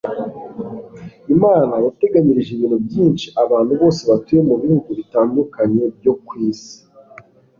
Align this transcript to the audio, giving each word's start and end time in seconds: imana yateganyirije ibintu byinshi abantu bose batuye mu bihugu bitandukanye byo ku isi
imana 1.33 1.73
yateganyirije 1.85 2.51
ibintu 2.53 2.77
byinshi 2.87 3.27
abantu 3.43 3.71
bose 3.81 4.01
batuye 4.09 4.41
mu 4.49 4.55
bihugu 4.61 4.89
bitandukanye 4.99 5.83
byo 5.97 6.13
ku 6.25 6.31
isi 6.49 6.77